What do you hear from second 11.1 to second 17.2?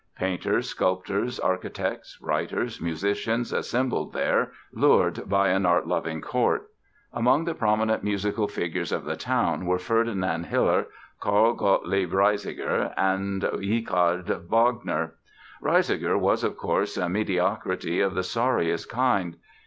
Karl Gottlieb Reissiger and Richard Wagner. Reissiger was, of course, a